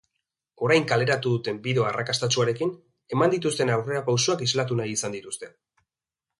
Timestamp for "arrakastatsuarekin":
1.89-2.73